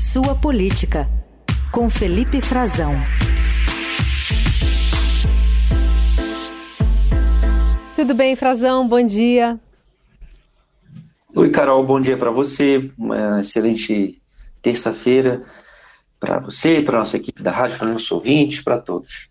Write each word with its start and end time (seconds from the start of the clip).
Sua 0.00 0.32
Política, 0.36 1.08
com 1.72 1.90
Felipe 1.90 2.40
Frazão. 2.40 2.94
Tudo 7.96 8.14
bem, 8.14 8.36
Frazão? 8.36 8.86
Bom 8.86 9.04
dia. 9.04 9.58
Oi, 11.34 11.50
Carol, 11.50 11.84
bom 11.84 12.00
dia 12.00 12.16
para 12.16 12.30
você. 12.30 12.92
Uma 12.96 13.40
excelente 13.40 14.22
terça-feira 14.62 15.42
para 16.20 16.38
você, 16.38 16.80
para 16.80 16.98
nossa 16.98 17.16
equipe 17.16 17.42
da 17.42 17.50
rádio, 17.50 17.78
para 17.78 17.88
nossos 17.88 18.12
ouvintes, 18.12 18.62
para 18.62 18.78
todos. 18.78 19.28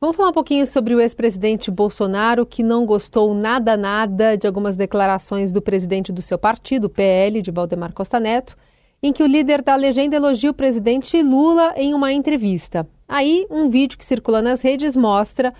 Vamos 0.00 0.16
falar 0.16 0.28
um 0.28 0.34
pouquinho 0.34 0.68
sobre 0.68 0.94
o 0.94 1.00
ex-presidente 1.00 1.68
Bolsonaro, 1.68 2.46
que 2.46 2.62
não 2.62 2.86
gostou 2.86 3.34
nada, 3.34 3.76
nada 3.76 4.36
de 4.36 4.46
algumas 4.46 4.76
declarações 4.76 5.50
do 5.50 5.60
presidente 5.60 6.12
do 6.12 6.22
seu 6.22 6.38
partido, 6.38 6.88
PL, 6.88 7.42
de 7.42 7.50
Valdemar 7.50 7.92
Costa 7.92 8.20
Neto, 8.20 8.56
em 9.02 9.12
que 9.12 9.22
o 9.22 9.26
líder 9.26 9.62
da 9.62 9.74
legenda 9.74 10.16
elogia 10.16 10.50
o 10.50 10.54
presidente 10.54 11.22
Lula 11.22 11.72
em 11.76 11.94
uma 11.94 12.12
entrevista. 12.12 12.86
Aí, 13.08 13.46
um 13.50 13.68
vídeo 13.68 13.98
que 13.98 14.04
circula 14.04 14.42
nas 14.42 14.60
redes 14.60 14.94
mostra 14.94 15.52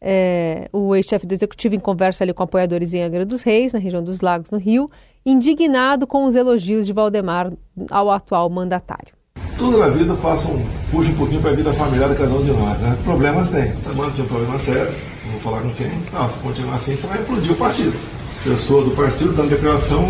é, 0.00 0.68
o 0.72 0.94
ex-chefe 0.94 1.26
do 1.26 1.32
executivo 1.32 1.74
em 1.74 1.80
conversa 1.80 2.22
ali 2.22 2.34
com 2.34 2.42
apoiadores 2.42 2.92
em 2.92 3.02
Angra 3.02 3.24
dos 3.24 3.42
Reis, 3.42 3.72
na 3.72 3.78
região 3.78 4.02
dos 4.02 4.20
Lagos, 4.20 4.50
no 4.50 4.58
Rio, 4.58 4.90
indignado 5.24 6.06
com 6.06 6.24
os 6.24 6.34
elogios 6.34 6.84
de 6.84 6.92
Valdemar 6.92 7.50
ao 7.90 8.10
atual 8.10 8.50
mandatário. 8.50 9.14
Tudo 9.56 9.78
na 9.78 9.88
vida 9.88 10.14
faça 10.16 10.48
um, 10.48 10.62
puxa 10.90 11.10
um 11.10 11.14
pouquinho 11.14 11.40
para 11.40 11.52
a 11.52 11.54
vida 11.54 11.72
familiar 11.72 12.10
de 12.10 12.16
cada 12.16 12.34
um 12.34 12.44
de 12.44 12.50
nós. 12.50 12.78
Né? 12.80 12.98
Problemas 13.02 13.50
tem. 13.50 13.72
Semana 13.82 14.12
tinha 14.12 14.24
um 14.24 14.28
problema 14.28 14.58
sério, 14.58 14.94
não 15.24 15.32
vou 15.32 15.40
falar 15.40 15.62
com 15.62 15.70
quem. 15.70 15.90
Não, 16.12 16.28
se 16.28 16.38
continuar 16.40 16.74
assim, 16.74 16.96
você 16.96 17.06
vai 17.06 17.20
implodir 17.20 17.52
o 17.52 17.56
partido. 17.56 17.98
Pessoa 18.42 18.84
do 18.84 18.90
partido 18.90 19.32
dando 19.32 19.48
declaração 19.48 20.04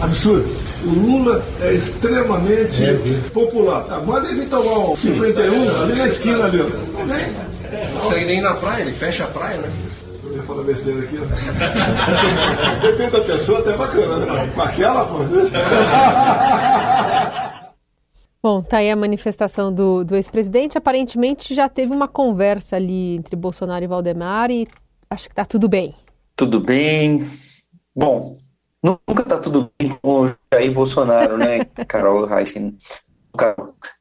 absurda. 0.00 0.48
O 0.84 0.90
Lula 0.90 1.44
é 1.60 1.74
extremamente 1.74 2.84
é, 2.84 2.94
popular. 3.32 3.82
Tá, 3.84 3.98
manda 4.00 4.28
ele 4.28 4.46
tomar 4.46 4.90
um 4.90 4.96
51 4.96 5.82
ali 5.82 5.94
na 5.94 6.06
esquina 6.06 6.44
ali. 6.44 6.58
Não 6.58 7.06
vem. 7.06 7.26
Não 7.94 8.00
consegue 8.00 8.24
nem 8.24 8.38
ir 8.38 8.42
na 8.42 8.54
praia, 8.54 8.82
ele 8.82 8.92
fecha 8.92 9.24
a 9.24 9.28
praia, 9.28 9.58
né? 9.58 9.70
Eu 10.24 10.36
ia 10.36 10.42
falar 10.42 10.62
besteira 10.62 11.00
aqui, 11.00 11.18
ó. 11.18 11.24
Depende 12.86 13.10
da 13.10 13.20
pessoa, 13.20 13.58
até 13.60 13.76
bacana, 13.76 14.16
né? 14.18 14.50
Com 14.54 14.62
aquela, 14.62 15.04
pô. 15.04 15.18
Bom, 18.40 18.62
tá 18.62 18.76
aí 18.78 18.88
a 18.88 18.96
manifestação 18.96 19.72
do, 19.72 20.04
do 20.04 20.14
ex-presidente. 20.14 20.78
Aparentemente 20.78 21.54
já 21.54 21.68
teve 21.68 21.92
uma 21.92 22.06
conversa 22.06 22.76
ali 22.76 23.16
entre 23.16 23.34
Bolsonaro 23.34 23.84
e 23.84 23.88
Valdemar 23.88 24.50
e 24.50 24.68
acho 25.10 25.28
que 25.28 25.34
tá 25.34 25.44
tudo 25.44 25.68
bem. 25.68 25.94
Tudo 26.36 26.60
bem. 26.60 27.26
Bom, 27.94 28.36
nunca 28.82 29.24
tá 29.24 29.38
tudo 29.38 29.70
bem 29.78 29.96
com 30.00 30.24
o 30.24 30.26
Jair 30.52 30.72
Bolsonaro, 30.72 31.36
né, 31.36 31.64
Carol 31.86 32.28
Heissen? 32.28 32.76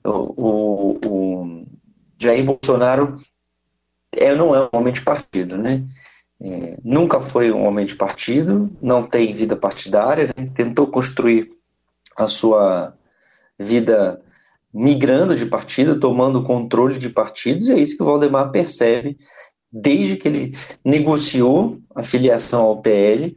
O, 0.04 0.12
o, 0.12 1.00
o 1.06 1.66
Jair 2.20 2.44
Bolsonaro 2.44 3.16
é, 4.16 4.34
não 4.34 4.56
é 4.56 4.64
um 4.64 4.70
homem 4.74 4.94
de 4.94 5.02
partido, 5.02 5.58
né? 5.58 5.86
É, 6.40 6.78
nunca 6.84 7.22
foi 7.22 7.52
um 7.52 7.66
homem 7.66 7.86
de 7.86 7.96
partido, 7.96 8.70
não 8.82 9.04
tem 9.04 9.34
vida 9.34 9.56
partidária, 9.56 10.34
né? 10.38 10.52
tentou 10.54 10.88
construir 10.88 11.52
a 12.16 12.28
sua 12.28 12.94
vida 13.58 14.22
migrando 14.74 15.36
de 15.36 15.48
partido, 15.48 16.00
tomando 16.00 16.44
controle 16.44 16.98
de 16.98 17.10
partidos, 17.10 17.70
e 17.70 17.74
é 17.74 17.80
isso 17.80 17.98
que 17.98 18.04
o 18.04 18.06
Valdemar 18.06 18.52
percebe 18.52 19.18
desde 19.72 20.16
que 20.16 20.28
ele 20.28 20.58
negociou 20.86 21.80
a 21.96 22.04
filiação 22.04 22.62
ao 22.62 22.82
PL, 22.82 23.36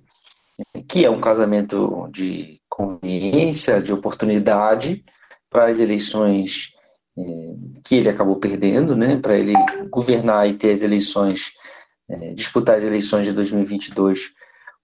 que 0.89 1.05
é 1.05 1.11
um 1.11 1.21
casamento 1.21 2.09
de 2.13 2.61
conveniência, 2.69 3.81
de 3.81 3.93
oportunidade 3.93 5.05
para 5.49 5.67
as 5.67 5.81
eleições 5.81 6.73
eh, 7.19 7.55
que 7.85 7.97
ele 7.97 8.09
acabou 8.09 8.37
perdendo, 8.37 8.97
né, 8.97 9.17
para 9.17 9.37
ele 9.37 9.55
governar 9.91 10.49
e 10.49 10.55
ter 10.55 10.73
as 10.73 10.83
eleições, 10.83 11.53
eh, 12.09 12.33
disputar 12.35 12.79
as 12.79 12.85
eleições 12.85 13.27
de 13.27 13.33
2022 13.33 14.33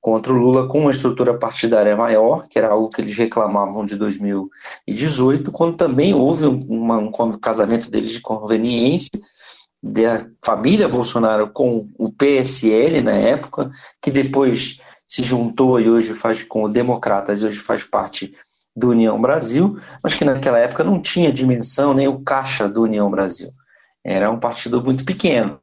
contra 0.00 0.32
o 0.32 0.36
Lula 0.36 0.68
com 0.68 0.82
uma 0.82 0.90
estrutura 0.90 1.36
partidária 1.36 1.96
maior, 1.96 2.46
que 2.48 2.58
era 2.58 2.68
algo 2.68 2.90
que 2.90 3.00
eles 3.00 3.16
reclamavam 3.16 3.84
de 3.84 3.96
2018, 3.96 5.50
quando 5.50 5.76
também 5.76 6.14
houve 6.14 6.46
um, 6.46 6.60
uma, 6.68 6.98
um 6.98 7.32
casamento 7.32 7.90
deles 7.90 8.12
de 8.12 8.20
conveniência 8.20 9.10
da 9.82 10.26
família 10.44 10.88
Bolsonaro 10.88 11.50
com 11.50 11.88
o 11.98 12.12
PSL 12.12 13.02
na 13.02 13.14
época, 13.14 13.70
que 14.00 14.10
depois 14.10 14.80
se 15.06 15.22
juntou 15.22 15.80
e 15.80 15.88
hoje 15.88 16.12
faz 16.12 16.42
com 16.42 16.64
o 16.64 16.68
Democratas 16.68 17.40
e 17.40 17.46
hoje 17.46 17.58
faz 17.58 17.84
parte 17.84 18.34
do 18.74 18.90
União 18.90 19.20
Brasil, 19.20 19.78
mas 20.02 20.14
que 20.14 20.24
naquela 20.24 20.58
época 20.58 20.84
não 20.84 21.00
tinha 21.00 21.32
dimensão 21.32 21.94
nem 21.94 22.08
o 22.08 22.20
caixa 22.20 22.68
do 22.68 22.82
União 22.82 23.10
Brasil. 23.10 23.50
Era 24.04 24.30
um 24.30 24.38
partido 24.38 24.82
muito 24.82 25.04
pequeno. 25.04 25.58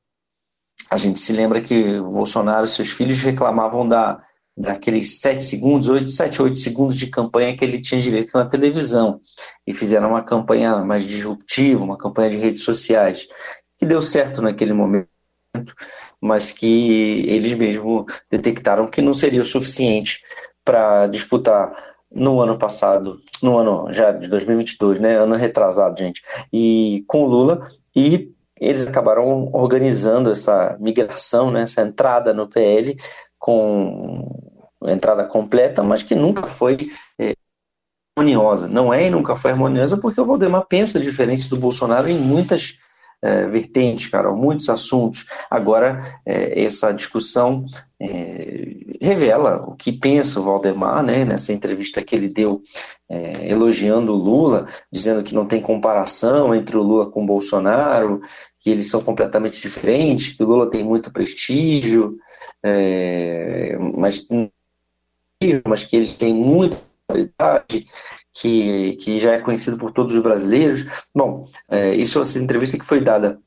A 0.89 0.97
gente 0.97 1.19
se 1.19 1.31
lembra 1.31 1.61
que 1.61 1.99
o 1.99 2.11
Bolsonaro 2.11 2.65
e 2.65 2.69
seus 2.69 2.89
filhos 2.89 3.21
reclamavam 3.21 3.87
da 3.87 4.21
daqueles 4.55 5.19
sete 5.19 5.43
segundos, 5.43 5.89
oito, 5.89 6.11
sete, 6.11 6.41
oito 6.41 6.57
segundos 6.57 6.95
de 6.95 7.07
campanha 7.07 7.55
que 7.57 7.65
ele 7.65 7.81
tinha 7.81 7.99
direito 7.99 8.37
na 8.37 8.45
televisão. 8.45 9.19
E 9.65 9.73
fizeram 9.73 10.09
uma 10.09 10.23
campanha 10.23 10.77
mais 10.83 11.05
disruptiva, 11.05 11.83
uma 11.83 11.97
campanha 11.97 12.29
de 12.29 12.37
redes 12.37 12.63
sociais, 12.63 13.27
que 13.79 13.85
deu 13.85 14.01
certo 14.01 14.41
naquele 14.41 14.73
momento, 14.73 15.07
mas 16.21 16.51
que 16.51 17.23
eles 17.27 17.53
mesmos 17.53 18.05
detectaram 18.29 18.87
que 18.87 19.01
não 19.01 19.13
seria 19.13 19.41
o 19.41 19.45
suficiente 19.45 20.21
para 20.63 21.07
disputar 21.07 21.93
no 22.11 22.39
ano 22.39 22.57
passado, 22.57 23.19
no 23.41 23.57
ano 23.57 23.91
já 23.91 24.11
de 24.11 24.27
2022, 24.27 24.99
né, 24.99 25.17
ano 25.17 25.35
retrasado, 25.35 25.97
gente, 25.97 26.21
e 26.51 27.03
com 27.07 27.23
o 27.23 27.27
Lula, 27.27 27.67
e 27.95 28.31
eles 28.59 28.87
acabaram 28.87 29.49
organizando 29.51 30.31
essa 30.31 30.77
migração, 30.79 31.51
né, 31.51 31.63
essa 31.63 31.81
entrada 31.81 32.33
no 32.33 32.47
PL 32.47 32.95
com 33.39 34.29
entrada 34.85 35.23
completa, 35.23 35.83
mas 35.83 36.03
que 36.03 36.15
nunca 36.15 36.45
foi 36.45 36.89
é, 37.19 37.33
harmoniosa. 38.17 38.67
Não 38.67 38.93
é 38.93 39.07
e 39.07 39.09
nunca 39.09 39.35
foi 39.35 39.51
harmoniosa 39.51 39.97
porque 39.97 40.21
o 40.21 40.25
Valdemar 40.25 40.65
pensa 40.67 40.99
diferente 40.99 41.49
do 41.49 41.57
Bolsonaro 41.57 42.07
em 42.07 42.17
muitas 42.17 42.77
é, 43.23 43.47
vertentes, 43.47 44.07
Carol, 44.07 44.35
muitos 44.35 44.67
assuntos. 44.67 45.25
Agora, 45.50 46.19
é, 46.25 46.61
essa 46.61 46.91
discussão 46.91 47.63
é, 47.97 48.75
revela 49.00 49.63
o 49.66 49.75
que 49.75 49.94
pensa 49.94 50.41
o 50.41 50.44
Valdemar, 50.44 51.01
né, 51.01 51.23
nessa 51.23 51.53
entrevista 51.53 52.03
que 52.03 52.13
ele 52.13 52.28
deu 52.28 52.62
é, 53.09 53.50
elogiando 53.50 54.12
o 54.12 54.17
Lula, 54.17 54.67
dizendo 54.91 55.23
que 55.23 55.33
não 55.33 55.45
tem 55.45 55.62
comparação 55.62 56.53
entre 56.53 56.75
o 56.75 56.83
Lula 56.83 57.09
com 57.09 57.23
o 57.23 57.25
Bolsonaro, 57.25 58.22
que 58.59 58.69
eles 58.69 58.89
são 58.89 59.01
completamente 59.01 59.62
diferentes, 59.62 60.35
que 60.35 60.44
o 60.44 60.45
Lula 60.45 60.69
tem 60.69 60.83
muito 60.83 61.12
prestígio, 61.12 62.17
é, 62.62 63.78
mas, 63.95 64.28
mas 65.66 65.83
que 65.83 65.95
ele 65.95 66.07
tem 66.07 66.33
muita 66.33 66.78
qualidade, 67.07 67.85
que, 68.33 68.95
que 68.95 69.19
já 69.19 69.33
é 69.33 69.39
conhecido 69.39 69.77
por 69.77 69.91
todos 69.91 70.13
os 70.13 70.19
brasileiros. 70.19 70.85
Bom, 71.13 71.47
é, 71.69 71.95
isso 71.95 72.19
é 72.19 72.21
uma 72.23 72.44
entrevista 72.44 72.77
que 72.77 72.85
foi 72.85 72.99
dada 72.99 73.39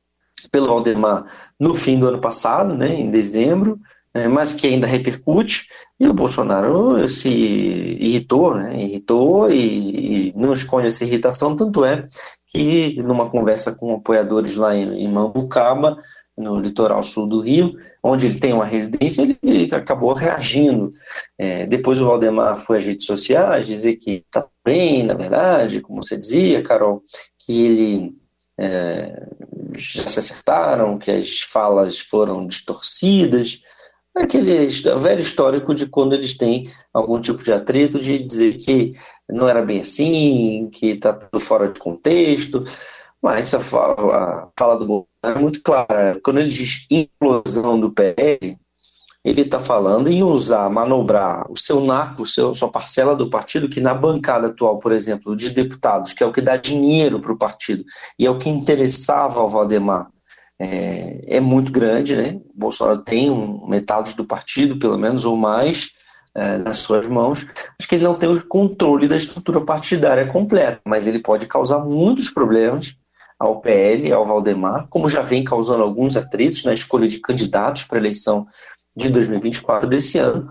pelo 0.50 0.68
Valdemar 0.68 1.24
no 1.58 1.74
fim 1.74 1.98
do 1.98 2.08
ano 2.08 2.20
passado, 2.20 2.74
né, 2.74 2.88
em 2.94 3.10
dezembro, 3.10 3.80
é, 4.14 4.28
mas 4.28 4.54
que 4.54 4.66
ainda 4.66 4.86
repercute, 4.86 5.68
e 5.98 6.06
o 6.06 6.14
Bolsonaro 6.14 7.06
se 7.08 7.28
irritou, 7.28 8.54
né, 8.54 8.82
irritou 8.82 9.50
e, 9.50 10.28
e, 10.28 10.32
não 10.36 10.52
esconde 10.52 10.86
essa 10.86 11.04
irritação, 11.04 11.56
tanto 11.56 11.84
é 11.84 12.06
que 12.46 12.96
numa 13.02 13.28
conversa 13.28 13.74
com 13.74 13.94
apoiadores 13.94 14.54
lá 14.54 14.74
em, 14.74 15.04
em 15.04 15.10
Mambucaba, 15.10 15.98
no 16.36 16.60
litoral 16.60 17.02
sul 17.02 17.26
do 17.26 17.40
Rio, 17.40 17.74
onde 18.02 18.26
ele 18.26 18.38
tem 18.38 18.52
uma 18.52 18.64
residência, 18.64 19.22
ele 19.42 19.74
acabou 19.74 20.12
reagindo. 20.12 20.92
É, 21.38 21.66
depois 21.66 22.00
o 22.00 22.06
Valdemar 22.06 22.56
foi 22.58 22.78
às 22.78 22.84
redes 22.84 23.06
sociais 23.06 23.66
dizer 23.66 23.96
que 23.96 24.24
está 24.26 24.46
bem, 24.64 25.02
na 25.02 25.14
verdade, 25.14 25.80
como 25.80 26.02
você 26.02 26.16
dizia, 26.16 26.62
Carol, 26.62 27.02
que 27.38 27.66
ele 27.66 28.16
é, 28.58 29.28
já 29.76 30.06
se 30.06 30.18
acertaram, 30.18 30.98
que 30.98 31.10
as 31.10 31.40
falas 31.40 31.98
foram 31.98 32.46
distorcidas. 32.46 33.62
Aquele 34.14 34.66
velho 34.66 35.20
histórico 35.20 35.74
de 35.74 35.86
quando 35.86 36.14
eles 36.14 36.36
têm 36.36 36.70
algum 36.92 37.20
tipo 37.20 37.42
de 37.42 37.52
atrito, 37.52 37.98
de 37.98 38.18
dizer 38.18 38.54
que 38.54 38.94
não 39.28 39.46
era 39.48 39.60
bem 39.62 39.80
assim, 39.80 40.70
que 40.72 40.92
está 40.92 41.12
tudo 41.12 41.38
fora 41.38 41.68
de 41.68 41.78
contexto. 41.78 42.64
Mas 43.26 43.52
a 43.52 43.58
fala, 43.58 44.16
a 44.16 44.48
fala 44.56 44.78
do 44.78 44.86
Bolsonaro 44.86 45.08
é 45.24 45.34
muito 45.34 45.60
clara. 45.60 46.20
Quando 46.22 46.38
ele 46.38 46.48
diz 46.48 46.86
implosão 46.88 47.76
do 47.80 47.90
PL, 47.90 48.56
ele 49.24 49.40
está 49.40 49.58
falando 49.58 50.08
em 50.08 50.22
usar, 50.22 50.70
manobrar 50.70 51.44
o 51.50 51.58
seu 51.58 51.80
NACO, 51.80 52.24
seu, 52.24 52.54
sua 52.54 52.70
parcela 52.70 53.16
do 53.16 53.28
partido, 53.28 53.68
que 53.68 53.80
na 53.80 53.92
bancada 53.92 54.46
atual, 54.46 54.78
por 54.78 54.92
exemplo, 54.92 55.34
de 55.34 55.50
deputados, 55.50 56.12
que 56.12 56.22
é 56.22 56.26
o 56.26 56.32
que 56.32 56.40
dá 56.40 56.56
dinheiro 56.56 57.18
para 57.18 57.32
o 57.32 57.36
partido, 57.36 57.84
e 58.16 58.24
é 58.24 58.30
o 58.30 58.38
que 58.38 58.48
interessava 58.48 59.40
ao 59.40 59.48
Valdemar, 59.48 60.06
é, 60.56 61.36
é 61.38 61.40
muito 61.40 61.72
grande, 61.72 62.14
né? 62.14 62.40
O 62.54 62.60
Bolsonaro 62.60 63.02
tem 63.02 63.28
um 63.28 63.66
metade 63.66 64.14
do 64.14 64.24
partido, 64.24 64.78
pelo 64.78 64.96
menos, 64.96 65.24
ou 65.24 65.36
mais, 65.36 65.90
é, 66.32 66.58
nas 66.58 66.76
suas 66.76 67.08
mãos, 67.08 67.44
acho 67.76 67.88
que 67.88 67.96
ele 67.96 68.04
não 68.04 68.14
tem 68.14 68.28
o 68.28 68.46
controle 68.46 69.08
da 69.08 69.16
estrutura 69.16 69.60
partidária 69.62 70.28
completa, 70.28 70.80
mas 70.86 71.08
ele 71.08 71.18
pode 71.18 71.46
causar 71.46 71.80
muitos 71.80 72.30
problemas 72.30 72.94
ao 73.38 73.60
PL, 73.60 74.12
ao 74.12 74.24
Valdemar, 74.24 74.86
como 74.88 75.08
já 75.08 75.22
vem 75.22 75.44
causando 75.44 75.82
alguns 75.82 76.16
atritos 76.16 76.64
na 76.64 76.72
escolha 76.72 77.06
de 77.06 77.20
candidatos 77.20 77.84
para 77.84 77.98
a 77.98 78.00
eleição 78.00 78.46
de 78.96 79.10
2024 79.10 79.88
desse 79.88 80.18
ano, 80.18 80.48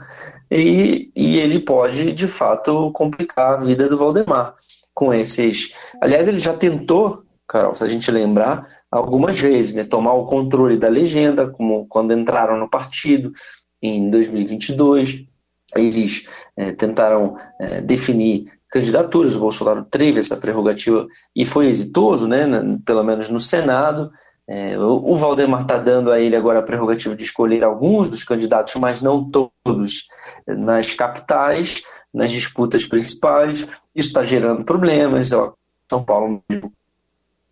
e, 0.52 1.12
e 1.16 1.40
ele 1.40 1.60
pode, 1.60 2.12
de 2.14 2.28
fato, 2.28 2.92
complicar 2.92 3.54
a 3.54 3.58
vida 3.58 3.90
do 3.90 3.98
Valdemar 3.98 4.54
com 4.94 5.14
esses. 5.14 5.74
Aliás, 6.00 6.28
ele 6.28 6.38
já 6.38 6.54
tentou, 6.54 7.24
Carol, 7.48 7.74
se 7.74 7.84
a 7.84 7.88
gente 7.88 8.10
lembrar, 8.12 8.68
algumas 8.92 9.40
vezes, 9.40 9.74
né, 9.74 9.84
tomar 9.84 10.14
o 10.14 10.26
controle 10.26 10.78
da 10.78 10.88
legenda, 10.88 11.48
como 11.50 11.88
quando 11.88 12.14
entraram 12.14 12.58
no 12.58 12.70
partido 12.70 13.32
em 13.82 14.10
2022, 14.10 15.26
eles 15.76 16.28
é, 16.56 16.72
tentaram 16.72 17.36
é, 17.60 17.82
definir 17.82 18.52
candidaturas, 18.76 19.38
o 19.38 19.40
Bolsonaro 19.40 19.86
teve 19.86 20.20
essa 20.20 20.36
prerrogativa 20.36 21.08
e 21.34 21.46
foi 21.46 21.68
exitoso, 21.68 22.28
né, 22.28 22.46
pelo 22.84 23.06
menos 23.06 23.30
no 23.30 23.40
Senado. 23.40 24.12
É, 24.46 24.78
o 24.78 25.16
Valdemar 25.16 25.62
está 25.62 25.78
dando 25.78 26.12
a 26.12 26.20
ele 26.20 26.36
agora 26.36 26.60
a 26.60 26.64
prerrogativa 26.64 27.16
de 27.16 27.24
escolher 27.24 27.64
alguns 27.64 28.10
dos 28.10 28.26
candidatos, 28.26 28.76
mas 28.76 29.00
não 29.00 29.24
todos, 29.24 30.08
nas 30.46 30.92
capitais, 30.92 31.84
nas 32.14 32.32
disputas 32.32 32.86
principais. 32.86 33.66
Isso 33.96 34.10
está 34.10 34.24
gerando 34.24 34.66
problemas. 34.66 35.30
São 35.30 36.04
Paulo, 36.06 36.44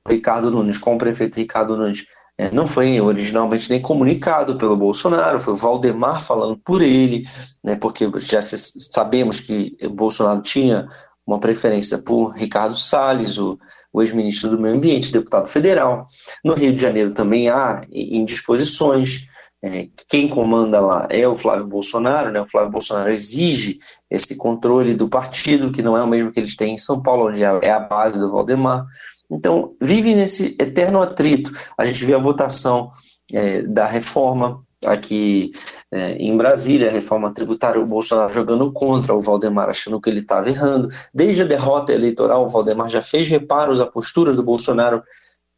Ricardo 0.05 0.51
Nunes, 0.51 0.77
com 0.77 0.95
o 0.95 0.97
prefeito 0.97 1.37
Ricardo 1.37 1.77
Nunes, 1.77 2.05
é, 2.37 2.51
não 2.51 2.65
foi 2.65 2.99
originalmente 2.99 3.69
nem 3.69 3.81
comunicado 3.81 4.57
pelo 4.57 4.75
Bolsonaro, 4.75 5.39
foi 5.39 5.53
o 5.53 5.57
Valdemar 5.57 6.21
falando 6.21 6.57
por 6.57 6.81
ele, 6.81 7.27
né, 7.63 7.75
porque 7.75 8.09
já 8.17 8.41
sabemos 8.41 9.39
que 9.39 9.77
o 9.81 9.89
Bolsonaro 9.89 10.41
tinha 10.41 10.89
uma 11.25 11.39
preferência 11.39 11.97
por 11.97 12.33
Ricardo 12.33 12.75
Salles, 12.75 13.37
o, 13.37 13.57
o 13.91 14.01
ex-ministro 14.01 14.49
do 14.49 14.59
Meio 14.59 14.75
Ambiente, 14.75 15.11
deputado 15.11 15.47
federal. 15.47 16.05
No 16.43 16.53
Rio 16.53 16.73
de 16.73 16.81
Janeiro 16.81 17.13
também 17.13 17.49
há 17.49 17.81
indisposições. 17.91 19.27
É, 19.65 19.87
quem 20.09 20.27
comanda 20.27 20.81
lá 20.81 21.07
é 21.09 21.25
o 21.25 21.35
Flávio 21.35 21.65
Bolsonaro, 21.65 22.31
né? 22.31 22.41
O 22.41 22.45
Flávio 22.45 22.71
Bolsonaro 22.71 23.09
exige 23.09 23.77
esse 24.11 24.35
controle 24.35 24.93
do 24.93 25.07
partido, 25.07 25.71
que 25.71 25.81
não 25.81 25.95
é 25.97 26.03
o 26.03 26.07
mesmo 26.07 26.31
que 26.31 26.39
eles 26.39 26.55
têm 26.55 26.73
em 26.73 26.77
São 26.77 27.01
Paulo, 27.01 27.29
onde 27.29 27.41
é 27.43 27.71
a 27.71 27.79
base 27.79 28.19
do 28.19 28.29
Valdemar. 28.29 28.85
Então, 29.31 29.73
vive 29.81 30.13
nesse 30.13 30.55
eterno 30.59 31.01
atrito. 31.01 31.51
A 31.77 31.85
gente 31.85 32.03
vê 32.03 32.13
a 32.13 32.19
votação 32.19 32.89
é, 33.31 33.63
da 33.63 33.85
reforma 33.85 34.61
aqui 34.85 35.51
é, 35.91 36.13
em 36.13 36.35
Brasília, 36.35 36.89
a 36.89 36.91
reforma 36.91 37.33
tributária, 37.33 37.81
o 37.81 37.85
Bolsonaro 37.85 38.33
jogando 38.33 38.71
contra, 38.71 39.13
o 39.13 39.21
Valdemar 39.21 39.69
achando 39.69 39.99
que 39.99 40.09
ele 40.09 40.19
estava 40.19 40.49
errando. 40.49 40.89
Desde 41.13 41.43
a 41.43 41.45
derrota 41.45 41.93
eleitoral, 41.93 42.45
o 42.45 42.49
Valdemar 42.49 42.89
já 42.89 43.01
fez 43.01 43.27
reparos 43.27 43.79
à 43.79 43.85
postura 43.85 44.33
do 44.33 44.43
Bolsonaro 44.43 45.03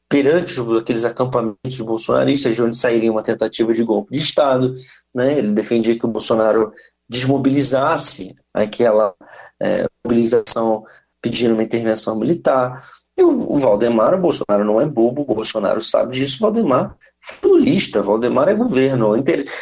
perante 0.08 0.54
aqueles 0.78 1.04
acampamentos 1.04 1.80
bolsonaristas, 1.82 2.56
de 2.56 2.62
onde 2.62 2.78
sairia 2.78 3.12
uma 3.12 3.24
tentativa 3.24 3.74
de 3.74 3.84
golpe 3.84 4.12
de 4.12 4.20
Estado. 4.20 4.74
Né? 5.14 5.38
Ele 5.38 5.54
defendia 5.54 5.98
que 5.98 6.06
o 6.06 6.10
Bolsonaro 6.10 6.72
desmobilizasse 7.10 8.36
aquela 8.54 9.14
é, 9.62 9.86
mobilização 10.04 10.84
pedindo 11.22 11.54
uma 11.54 11.64
intervenção 11.64 12.18
militar. 12.18 12.84
E 13.18 13.24
o, 13.24 13.58
Valdemar, 13.58 14.14
o 14.14 14.22
Bolsonaro 14.22 14.66
não 14.66 14.82
é 14.82 14.86
bobo, 14.86 15.22
o 15.22 15.36
Bolsonaro 15.36 15.80
sabe 15.80 16.14
disso, 16.14 16.38
o 16.38 16.42
Valdemar 16.42 16.98
é 17.44 17.48
lulista, 17.48 18.02
Valdemar 18.02 18.50
é 18.50 18.54
governo. 18.54 19.16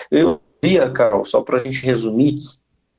Eu 0.09 0.41
via, 0.61 0.89
Carol, 0.89 1.23
só 1.23 1.41
para 1.41 1.57
a 1.57 1.63
gente 1.63 1.85
resumir, 1.85 2.35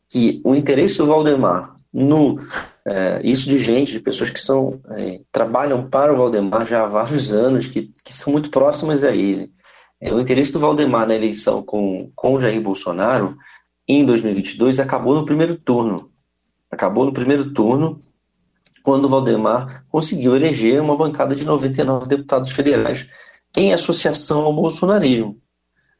que 0.08 0.40
o 0.44 0.54
interesse 0.54 0.98
do 0.98 1.06
Valdemar 1.06 1.74
no 1.92 2.38
é, 2.86 3.20
isso 3.24 3.48
de 3.48 3.58
gente, 3.58 3.92
de 3.92 4.00
pessoas 4.00 4.30
que 4.30 4.40
são 4.40 4.80
é, 4.90 5.20
trabalham 5.32 5.88
para 5.88 6.12
o 6.12 6.16
Valdemar 6.16 6.66
já 6.66 6.82
há 6.82 6.86
vários 6.86 7.32
anos, 7.32 7.66
que, 7.66 7.90
que 8.04 8.12
são 8.12 8.32
muito 8.32 8.50
próximas 8.50 9.02
a 9.02 9.14
ele. 9.14 9.52
É, 10.00 10.12
o 10.12 10.20
interesse 10.20 10.52
do 10.52 10.60
Valdemar 10.60 11.06
na 11.06 11.14
eleição 11.14 11.62
com, 11.62 12.12
com 12.14 12.38
Jair 12.38 12.60
Bolsonaro 12.60 13.36
em 13.88 14.04
2022 14.04 14.78
acabou 14.80 15.14
no 15.14 15.24
primeiro 15.24 15.54
turno. 15.54 16.10
Acabou 16.70 17.04
no 17.04 17.12
primeiro 17.12 17.52
turno 17.52 18.03
quando 18.84 19.08
Valdemar 19.08 19.82
conseguiu 19.88 20.36
eleger 20.36 20.80
uma 20.80 20.94
bancada 20.94 21.34
de 21.34 21.46
99 21.46 22.06
deputados 22.06 22.52
federais 22.52 23.08
em 23.56 23.72
associação 23.72 24.42
ao 24.42 24.52
bolsonarismo, 24.52 25.40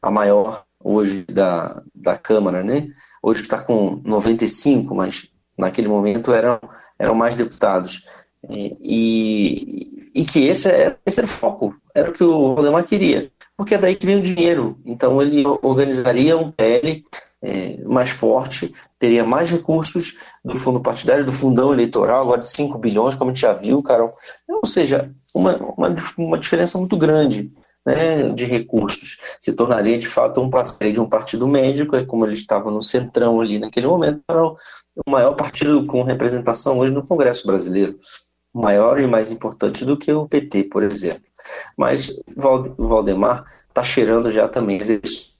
a 0.02 0.10
maior 0.10 0.66
hoje 0.78 1.25
da, 1.25 1.82
da 1.94 2.19
Câmara, 2.19 2.62
né? 2.62 2.88
Hoje 3.22 3.40
está 3.40 3.58
com 3.58 4.02
95, 4.04 4.94
mas 4.94 5.31
naquele 5.58 5.88
momento 5.88 6.31
eram, 6.31 6.60
eram 6.98 7.14
mais 7.14 7.34
deputados. 7.34 8.04
E, 8.50 10.10
e 10.14 10.25
que 10.26 10.44
esse, 10.46 10.69
é, 10.69 10.98
esse 11.06 11.19
era 11.19 11.26
o 11.26 11.30
foco, 11.30 11.75
era 11.94 12.10
o 12.10 12.12
que 12.12 12.22
o 12.22 12.54
Valdemar 12.54 12.84
queria, 12.84 13.32
porque 13.56 13.74
é 13.74 13.78
daí 13.78 13.96
que 13.96 14.06
vem 14.06 14.16
o 14.16 14.22
dinheiro. 14.22 14.78
Então 14.84 15.20
ele 15.20 15.44
organizaria 15.62 16.36
um 16.36 16.50
PL 16.50 17.04
é, 17.42 17.76
mais 17.84 18.10
forte, 18.10 18.74
teria 18.98 19.24
mais 19.24 19.50
recursos 19.50 20.16
do 20.44 20.54
fundo 20.54 20.80
partidário, 20.80 21.24
do 21.24 21.32
fundão 21.32 21.72
eleitoral, 21.72 22.22
agora 22.22 22.40
de 22.40 22.48
5 22.48 22.78
bilhões, 22.78 23.14
como 23.14 23.30
a 23.30 23.34
gente 23.34 23.42
já 23.42 23.52
viu, 23.52 23.82
Carol. 23.82 24.14
Ou 24.48 24.66
seja, 24.66 25.10
uma, 25.34 25.56
uma, 25.56 25.94
uma 26.16 26.38
diferença 26.38 26.78
muito 26.78 26.96
grande 26.96 27.52
né, 27.84 28.30
de 28.30 28.46
recursos. 28.46 29.18
Se 29.38 29.52
tornaria, 29.52 29.98
de 29.98 30.06
fato, 30.06 30.40
um 30.40 30.48
parceiro 30.48 30.94
de 30.94 31.00
um 31.00 31.08
partido 31.08 31.46
médico, 31.46 31.96
é 31.96 32.04
como 32.04 32.24
ele 32.24 32.32
estava 32.32 32.70
no 32.70 32.80
centrão 32.80 33.40
ali 33.40 33.58
naquele 33.58 33.86
momento, 33.86 34.22
para 34.26 34.42
o 34.42 34.56
maior 35.10 35.34
partido 35.34 35.84
com 35.86 36.02
representação 36.02 36.78
hoje 36.78 36.92
no 36.92 37.06
Congresso 37.06 37.46
brasileiro. 37.46 37.98
Maior 38.54 39.00
e 39.00 39.06
mais 39.06 39.32
importante 39.32 39.84
do 39.84 39.96
que 39.96 40.12
o 40.12 40.28
PT, 40.28 40.64
por 40.64 40.82
exemplo. 40.82 41.24
Mas 41.76 42.08
o 42.36 42.86
Valdemar 42.86 43.44
está 43.68 43.82
cheirando 43.82 44.30
já 44.30 44.48
também 44.48 44.80
as 44.80 44.88
eleições 44.88 45.34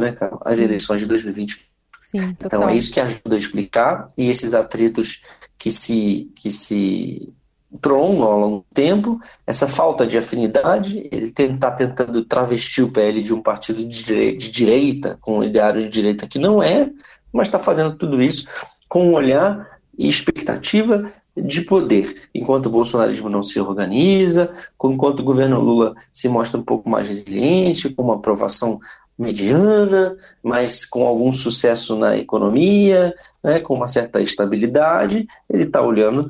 né, 0.00 0.12
cara, 0.12 0.36
as 0.44 0.58
eleições 0.58 1.00
de 1.00 1.06
2020. 1.06 1.68
Sim, 2.10 2.36
então 2.42 2.68
é 2.68 2.76
isso 2.76 2.92
que 2.92 3.00
ajuda 3.00 3.34
a 3.34 3.38
explicar 3.38 4.08
e 4.16 4.30
esses 4.30 4.54
atritos 4.54 5.20
que 5.58 5.70
se, 5.70 6.30
que 6.34 6.50
se 6.50 7.32
prolongam 7.80 8.22
ao 8.22 8.40
longo 8.40 8.56
do 8.58 8.74
tempo, 8.74 9.20
essa 9.46 9.68
falta 9.68 10.06
de 10.06 10.16
afinidade, 10.16 11.06
ele 11.12 11.26
está 11.26 11.70
tentando 11.70 12.24
travestir 12.24 12.82
o 12.82 12.90
PL 12.90 13.22
de 13.22 13.34
um 13.34 13.42
partido 13.42 13.84
de 13.84 14.02
direita, 14.02 14.38
de 14.38 14.50
direita, 14.50 15.18
com 15.20 15.38
um 15.38 15.44
ideário 15.44 15.82
de 15.82 15.88
direita 15.88 16.26
que 16.26 16.38
não 16.38 16.62
é, 16.62 16.90
mas 17.30 17.48
está 17.48 17.58
fazendo 17.58 17.94
tudo 17.94 18.22
isso 18.22 18.46
com 18.88 19.10
um 19.10 19.12
olhar 19.12 19.77
e 19.98 20.06
expectativa 20.06 21.12
de 21.36 21.60
poder, 21.62 22.28
enquanto 22.34 22.66
o 22.66 22.70
bolsonarismo 22.70 23.28
não 23.28 23.42
se 23.42 23.60
organiza, 23.60 24.52
enquanto 24.84 25.20
o 25.20 25.24
governo 25.24 25.60
Lula 25.60 25.94
se 26.12 26.28
mostra 26.28 26.58
um 26.58 26.62
pouco 26.62 26.88
mais 26.88 27.08
resiliente, 27.08 27.88
com 27.88 28.04
uma 28.04 28.14
aprovação 28.14 28.80
mediana, 29.18 30.16
mas 30.42 30.84
com 30.84 31.06
algum 31.06 31.32
sucesso 31.32 31.96
na 31.96 32.16
economia, 32.16 33.14
né, 33.42 33.58
com 33.58 33.74
uma 33.74 33.88
certa 33.88 34.22
estabilidade, 34.22 35.26
ele 35.50 35.64
está 35.64 35.82
olhando 35.82 36.28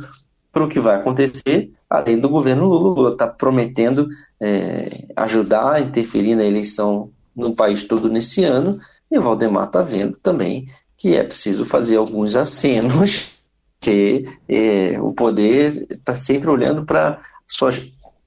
para 0.50 0.64
o 0.64 0.68
que 0.68 0.80
vai 0.80 0.96
acontecer, 0.96 1.70
além 1.88 2.18
do 2.18 2.28
governo 2.28 2.64
Lula. 2.64 2.94
Lula 2.94 3.12
está 3.12 3.26
prometendo 3.26 4.08
é, 4.40 5.04
ajudar, 5.14 5.82
interferir 5.82 6.34
na 6.34 6.44
eleição 6.44 7.10
no 7.36 7.54
país 7.54 7.84
todo 7.84 8.08
nesse 8.08 8.42
ano, 8.44 8.80
e 9.10 9.18
o 9.18 9.22
Valdemar 9.22 9.66
está 9.66 9.82
vendo 9.82 10.16
também 10.18 10.66
que 10.96 11.14
é 11.14 11.22
preciso 11.22 11.64
fazer 11.64 11.96
alguns 11.96 12.34
acenos, 12.34 13.37
que 13.80 14.24
é, 14.48 15.00
o 15.00 15.12
poder 15.12 15.86
está 15.90 16.14
sempre 16.14 16.50
olhando 16.50 16.84
para 16.84 17.20
suas 17.46 17.80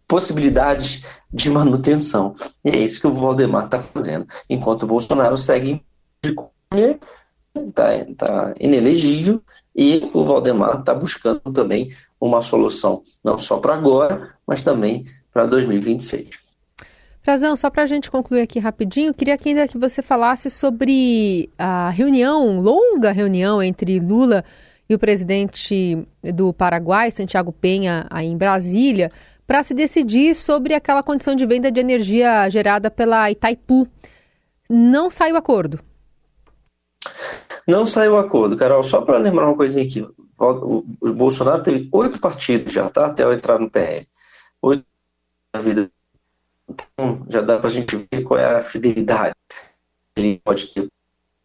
possibilidades 0.08 1.22
de 1.32 1.50
manutenção. 1.50 2.36
E 2.66 2.70
é 2.70 2.78
isso 2.78 3.00
que 3.00 3.08
o 3.08 3.14
Valdemar 3.14 3.66
está 3.66 3.80
fazendo. 3.80 4.28
Enquanto 4.50 4.84
o 4.84 4.88
Bolsonaro 4.88 5.38
segue 5.38 5.84
está 7.56 8.06
tá 8.18 8.54
inelegível 8.60 9.42
e 9.76 10.10
o 10.14 10.24
Valdemar 10.24 10.80
está 10.80 10.94
buscando 10.94 11.42
também 11.54 11.90
uma 12.20 12.42
solução, 12.42 13.04
não 13.24 13.38
só 13.38 13.58
para 13.58 13.74
agora, 13.74 14.36
mas 14.46 14.62
também 14.62 15.06
para 15.34 15.46
2026. 15.46 16.30
Frazão, 17.24 17.56
só 17.56 17.70
para 17.70 17.84
a 17.84 17.86
gente 17.86 18.10
concluir 18.10 18.42
aqui 18.42 18.60
rapidinho, 18.60 19.14
queria 19.14 19.38
que 19.38 19.50
ainda 19.50 19.68
que 19.68 19.78
você 19.78 20.02
falasse 20.02 20.50
sobre 20.50 21.50
a 21.58 21.90
reunião, 21.90 22.60
longa 22.60 23.12
reunião 23.12 23.62
entre 23.62 24.00
Lula 24.00 24.44
e 24.44 24.44
o 24.96 25.00
presidente 25.00 25.98
do 26.22 26.54
Paraguai, 26.54 27.12
Santiago 27.12 27.52
Penha, 27.52 28.08
aí 28.10 28.28
em 28.28 28.38
Brasília, 28.38 29.10
para 29.46 29.64
se 29.64 29.74
decidir 29.74 30.36
sobre 30.36 30.74
aquela 30.74 31.04
condição 31.04 31.36
de 31.36 31.46
venda 31.46 31.72
de 31.72 31.80
energia 31.80 32.50
gerada 32.50 32.90
pela 32.90 33.30
Itaipu. 33.30 33.88
Não 34.70 35.10
saiu 35.10 35.36
acordo. 35.36 35.80
Não 37.68 37.86
saiu 37.86 38.18
acordo, 38.18 38.56
Carol. 38.56 38.84
Só 38.84 39.02
para 39.02 39.18
lembrar 39.18 39.48
uma 39.48 39.58
coisinha 39.58 39.86
aqui. 39.86 40.08
O, 40.38 41.14
Bolsonaro 41.14 41.62
teve 41.62 41.88
oito 41.92 42.20
partidos 42.20 42.74
já, 42.74 42.90
tá? 42.90 43.08
Até 43.08 43.24
eu 43.24 43.34
entrar 43.34 43.60
no 43.60 43.70
PL. 43.70 44.08
Oito 44.62 44.86
na 45.54 45.62
vida. 45.62 45.92
Então, 46.68 47.26
já 47.30 47.42
dá 47.42 47.60
para 47.60 47.70
a 47.70 47.74
gente 47.74 47.96
ver 47.96 48.24
qual 48.24 48.40
é 48.40 48.58
a 48.58 48.62
fidelidade 48.62 49.36
ele 50.16 50.42
pode 50.44 50.68
ter 50.68 50.90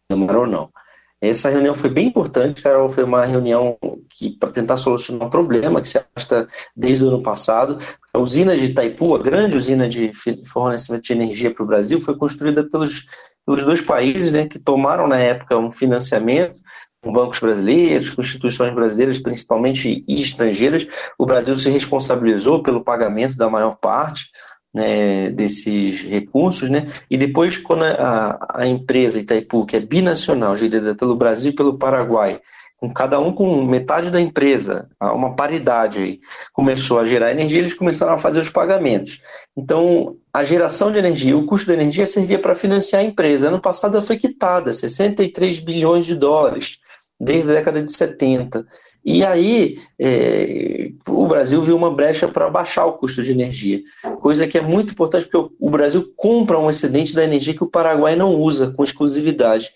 ou 0.09 0.47
não. 0.47 0.71
Essa 1.19 1.49
reunião 1.49 1.73
foi 1.73 1.89
bem 1.89 2.07
importante, 2.07 2.61
Carol. 2.61 2.89
Foi 2.89 3.03
uma 3.03 3.25
reunião 3.25 3.77
que 4.09 4.37
para 4.37 4.51
tentar 4.51 4.77
solucionar 4.77 5.27
um 5.27 5.31
problema 5.31 5.81
que 5.81 5.89
se 5.89 5.97
arrasta 5.97 6.47
desde 6.75 7.03
o 7.03 7.07
ano 7.07 7.23
passado. 7.23 7.77
A 8.13 8.19
usina 8.19 8.55
de 8.55 8.65
Itaipu, 8.65 9.15
a 9.15 9.19
grande 9.19 9.57
usina 9.57 9.87
de 9.87 10.11
fornecimento 10.45 11.03
de 11.03 11.13
energia 11.13 11.51
para 11.51 11.63
o 11.63 11.67
Brasil, 11.67 11.99
foi 11.99 12.15
construída 12.15 12.63
pelos, 12.69 13.05
pelos 13.45 13.63
dois 13.63 13.81
países 13.81 14.31
né, 14.31 14.47
que 14.47 14.59
tomaram 14.59 15.07
na 15.07 15.17
época 15.17 15.57
um 15.57 15.71
financiamento 15.71 16.59
com 17.01 17.11
bancos 17.11 17.39
brasileiros, 17.39 18.09
com 18.11 18.21
instituições 18.21 18.73
brasileiras, 18.73 19.17
principalmente 19.17 20.03
e 20.07 20.21
estrangeiras. 20.21 20.87
O 21.17 21.25
Brasil 21.25 21.55
se 21.55 21.69
responsabilizou 21.69 22.61
pelo 22.61 22.83
pagamento 22.83 23.35
da 23.37 23.49
maior 23.49 23.75
parte 23.75 24.29
né, 24.77 25.29
desses 25.29 26.01
recursos, 26.03 26.69
né? 26.69 26.85
E 27.09 27.17
depois, 27.17 27.57
quando 27.57 27.83
a, 27.83 28.37
a 28.53 28.67
empresa 28.67 29.19
Itaipu, 29.19 29.65
que 29.65 29.75
é 29.75 29.79
binacional, 29.79 30.55
gerida 30.55 30.95
pelo 30.95 31.15
Brasil 31.15 31.51
e 31.51 31.55
pelo 31.55 31.77
Paraguai, 31.77 32.39
com 32.77 32.93
cada 32.93 33.19
um 33.19 33.33
com 33.33 33.65
metade 33.65 34.11
da 34.11 34.21
empresa, 34.21 34.87
uma 35.01 35.35
paridade 35.35 35.97
aí, 35.97 36.19
começou 36.53 36.99
a 36.99 37.05
gerar 37.05 37.31
energia, 37.31 37.57
eles 37.57 37.73
começaram 37.73 38.13
a 38.13 38.17
fazer 38.19 38.39
os 38.39 38.49
pagamentos. 38.49 39.19
Então, 39.57 40.15
a 40.31 40.43
geração 40.43 40.91
de 40.91 40.99
energia, 40.99 41.35
o 41.35 41.45
custo 41.47 41.67
da 41.67 41.73
energia 41.73 42.05
servia 42.05 42.39
para 42.39 42.53
financiar 42.53 43.01
a 43.01 43.05
empresa. 43.05 43.47
Ano 43.47 43.59
passado 43.59 43.99
foi 44.01 44.17
quitada, 44.17 44.71
63 44.71 45.59
bilhões 45.59 46.05
de 46.05 46.13
dólares, 46.13 46.77
desde 47.19 47.49
a 47.49 47.55
década 47.55 47.81
de 47.81 47.91
70. 47.91 48.63
E 49.03 49.23
aí 49.23 49.79
é, 49.99 50.91
o 51.07 51.27
Brasil 51.27 51.61
viu 51.61 51.75
uma 51.75 51.89
brecha 51.89 52.27
para 52.27 52.49
baixar 52.49 52.85
o 52.85 52.93
custo 52.93 53.23
de 53.23 53.31
energia, 53.31 53.81
coisa 54.19 54.47
que 54.47 54.57
é 54.57 54.61
muito 54.61 54.91
importante 54.91 55.25
porque 55.27 55.53
o 55.59 55.69
Brasil 55.69 56.11
compra 56.15 56.59
um 56.59 56.69
excedente 56.69 57.15
da 57.15 57.23
energia 57.23 57.53
que 57.53 57.63
o 57.63 57.69
Paraguai 57.69 58.15
não 58.15 58.35
usa 58.35 58.71
com 58.71 58.83
exclusividade. 58.83 59.69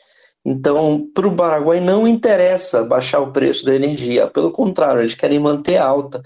Então, 0.43 1.07
para 1.13 1.27
o 1.27 1.35
Paraguai 1.35 1.79
não 1.79 2.07
interessa 2.07 2.83
baixar 2.83 3.19
o 3.19 3.31
preço 3.31 3.63
da 3.63 3.75
energia, 3.75 4.27
pelo 4.27 4.51
contrário, 4.51 5.01
eles 5.01 5.13
querem 5.13 5.39
manter 5.39 5.77
alta. 5.77 6.21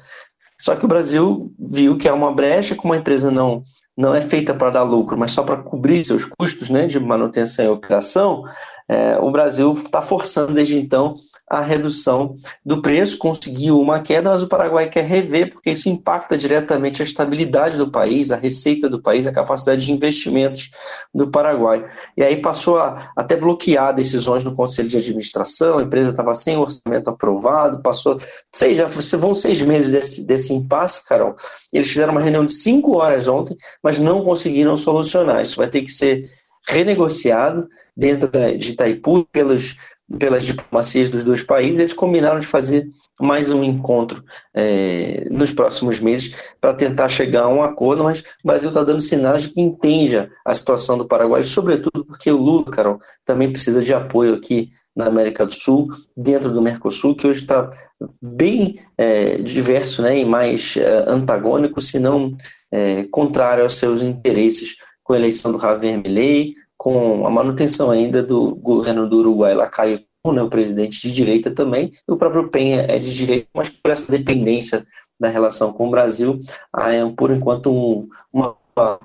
Só 0.59 0.75
que 0.75 0.85
o 0.85 0.87
Brasil 0.87 1.53
viu 1.59 1.97
que 1.97 2.07
é 2.07 2.13
uma 2.13 2.33
brecha, 2.33 2.75
como 2.75 2.93
a 2.93 2.97
empresa 2.97 3.29
não 3.29 3.61
não 3.97 4.13
é 4.13 4.19
feita 4.19 4.53
para 4.53 4.71
dar 4.71 4.83
lucro, 4.83 5.17
mas 5.17 5.31
só 5.31 5.41
para 5.41 5.61
cobrir 5.61 6.03
seus 6.03 6.25
custos 6.25 6.69
né, 6.69 6.85
de 6.85 6.99
manutenção 6.99 7.63
e 7.63 7.69
operação, 7.69 8.43
é, 8.89 9.17
o 9.19 9.31
Brasil 9.31 9.71
está 9.71 10.01
forçando 10.01 10.53
desde 10.53 10.77
então 10.77 11.15
a 11.47 11.61
redução 11.61 12.33
do 12.65 12.81
preço, 12.81 13.17
conseguiu 13.17 13.79
uma 13.79 13.99
queda, 13.99 14.31
mas 14.31 14.41
o 14.41 14.47
Paraguai 14.47 14.89
quer 14.89 15.03
rever, 15.03 15.49
porque 15.51 15.71
isso 15.71 15.87
impacta 15.87 16.37
diretamente 16.37 17.01
a 17.01 17.05
estabilidade 17.05 17.77
do 17.77 17.91
país, 17.91 18.31
a 18.31 18.35
receita 18.35 18.89
do 18.89 19.01
país, 19.01 19.27
a 19.27 19.31
capacidade 19.31 19.85
de 19.85 19.91
investimentos 19.91 20.71
do 21.13 21.29
Paraguai. 21.29 21.85
E 22.17 22.23
aí 22.23 22.37
passou 22.37 22.77
a 22.77 23.11
até 23.15 23.35
bloquear 23.35 23.93
decisões 23.93 24.43
no 24.43 24.55
Conselho 24.55 24.89
de 24.89 24.97
Administração, 24.97 25.77
a 25.77 25.83
empresa 25.83 26.09
estava 26.09 26.33
sem 26.33 26.57
orçamento 26.57 27.09
aprovado, 27.09 27.81
passou 27.81 28.17
seis, 28.53 28.77
vão 29.13 29.33
seis 29.33 29.61
meses 29.61 29.91
desse, 29.91 30.25
desse 30.25 30.53
impasse, 30.53 31.07
Carol. 31.07 31.35
Eles 31.71 31.89
fizeram 31.89 32.11
uma 32.11 32.21
reunião 32.21 32.43
de 32.43 32.53
cinco 32.53 32.97
horas 32.97 33.27
ontem, 33.27 33.55
mas 33.83 33.99
não 33.99 34.23
conseguiram 34.23 34.75
solucionar. 34.75 35.43
Isso 35.43 35.57
vai 35.57 35.67
ter 35.67 35.81
que 35.83 35.91
ser 35.91 36.29
renegociado 36.67 37.67
dentro 37.95 38.29
de 38.57 38.71
Itaipu 38.71 39.25
pelos 39.31 39.75
pelas 40.19 40.45
diplomacias 40.45 41.09
dos 41.09 41.23
dois 41.23 41.41
países, 41.41 41.79
eles 41.79 41.93
combinaram 41.93 42.39
de 42.39 42.45
fazer 42.45 42.87
mais 43.19 43.49
um 43.49 43.63
encontro 43.63 44.23
é, 44.53 45.27
nos 45.31 45.51
próximos 45.51 45.99
meses 45.99 46.35
para 46.61 46.73
tentar 46.73 47.09
chegar 47.09 47.43
a 47.43 47.49
um 47.49 47.63
acordo, 47.63 48.03
mas 48.03 48.19
o 48.19 48.23
Brasil 48.47 48.69
está 48.69 48.83
dando 48.83 49.01
sinais 49.01 49.43
de 49.43 49.49
que 49.49 49.61
entende 49.61 50.29
a 50.45 50.53
situação 50.53 50.97
do 50.97 51.07
Paraguai, 51.07 51.41
sobretudo 51.43 52.05
porque 52.05 52.31
o 52.31 52.37
Lula, 52.37 52.65
Carol, 52.65 52.99
também 53.23 53.51
precisa 53.51 53.81
de 53.81 53.93
apoio 53.93 54.35
aqui 54.35 54.69
na 54.95 55.07
América 55.07 55.45
do 55.45 55.51
Sul, 55.51 55.89
dentro 56.15 56.51
do 56.51 56.61
Mercosul, 56.61 57.15
que 57.15 57.27
hoje 57.27 57.41
está 57.41 57.69
bem 58.21 58.75
é, 58.97 59.35
diverso 59.35 60.01
né, 60.01 60.19
e 60.19 60.25
mais 60.25 60.77
é, 60.77 61.03
antagônico, 61.07 61.81
se 61.81 61.99
não 61.99 62.35
é, 62.71 63.05
contrário 63.11 63.63
aos 63.63 63.75
seus 63.75 64.01
interesses 64.01 64.75
com 65.03 65.13
a 65.13 65.17
eleição 65.17 65.51
do 65.51 65.59
Javier 65.59 66.01
Milei, 66.01 66.51
com 66.77 67.25
a 67.25 67.29
manutenção 67.29 67.89
ainda 67.89 68.21
do 68.21 68.55
governo 68.55 69.07
do 69.09 69.17
Uruguai, 69.17 69.53
Lacaio, 69.53 70.01
né, 70.25 70.41
o 70.41 70.49
presidente 70.49 71.01
de 71.01 71.13
direita 71.13 71.51
também, 71.51 71.91
e 72.07 72.11
o 72.11 72.17
próprio 72.17 72.49
Penha 72.49 72.85
é 72.89 72.97
de 72.97 73.13
direita, 73.13 73.47
mas 73.53 73.69
por 73.69 73.91
essa 73.91 74.11
dependência 74.11 74.85
da 75.19 75.29
relação 75.29 75.71
com 75.71 75.87
o 75.87 75.91
Brasil, 75.91 76.39
há, 76.73 76.91
é, 76.91 77.09
por 77.11 77.31
enquanto, 77.31 77.71
um, 77.71 78.09
uma, 78.33 78.55
uma 78.75 78.99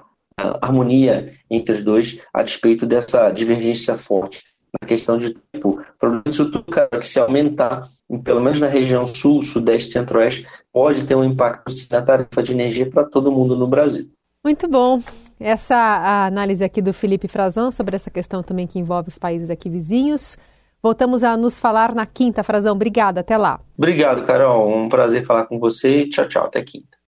harmonia 0.62 1.32
entre 1.50 1.74
os 1.74 1.82
dois, 1.82 2.22
a 2.32 2.42
despeito 2.42 2.86
dessa 2.86 3.30
divergência 3.30 3.94
forte 3.94 4.42
na 4.80 4.86
questão 4.86 5.16
de 5.16 5.34
tempo. 5.34 5.80
O 5.80 5.98
problema 5.98 6.22
disso 6.26 6.50
tudo, 6.50 6.64
cara, 6.64 6.88
que 6.88 7.06
se 7.06 7.18
aumentar, 7.18 7.86
pelo 8.24 8.40
menos 8.40 8.60
na 8.60 8.68
região 8.68 9.04
sul, 9.04 9.42
sudeste, 9.42 9.92
centro-oeste, 9.92 10.46
pode 10.72 11.04
ter 11.04 11.14
um 11.14 11.24
impacto 11.24 11.72
na 11.90 12.02
tarifa 12.02 12.42
de 12.42 12.52
energia 12.52 12.88
para 12.88 13.04
todo 13.04 13.32
mundo 13.32 13.56
no 13.56 13.66
Brasil. 13.66 14.08
Muito 14.44 14.68
bom. 14.68 15.02
Essa 15.40 16.26
análise 16.26 16.62
aqui 16.62 16.82
do 16.82 16.92
Felipe 16.92 17.26
Frazão 17.26 17.70
sobre 17.70 17.96
essa 17.96 18.10
questão 18.10 18.42
também 18.42 18.66
que 18.66 18.78
envolve 18.78 19.08
os 19.08 19.18
países 19.18 19.48
aqui 19.48 19.70
vizinhos. 19.70 20.36
Voltamos 20.82 21.24
a 21.24 21.36
nos 21.36 21.58
falar 21.58 21.94
na 21.94 22.04
quinta, 22.04 22.42
Frazão. 22.42 22.74
Obrigada, 22.74 23.20
até 23.20 23.38
lá. 23.38 23.58
Obrigado, 23.76 24.24
Carol. 24.24 24.68
Um 24.68 24.88
prazer 24.88 25.24
falar 25.24 25.46
com 25.46 25.58
você. 25.58 26.06
Tchau, 26.06 26.28
tchau. 26.28 26.44
Até 26.44 26.62
quinta. 26.62 26.98